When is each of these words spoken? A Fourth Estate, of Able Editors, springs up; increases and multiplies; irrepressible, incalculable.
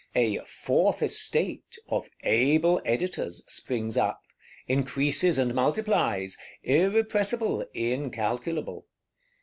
A 0.15 0.39
Fourth 0.47 1.03
Estate, 1.03 1.77
of 1.87 2.09
Able 2.23 2.81
Editors, 2.85 3.43
springs 3.47 3.97
up; 3.97 4.23
increases 4.67 5.37
and 5.37 5.53
multiplies; 5.53 6.39
irrepressible, 6.63 7.67
incalculable. 7.75 8.87